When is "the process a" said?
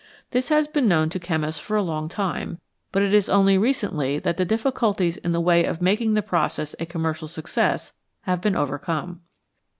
6.15-6.87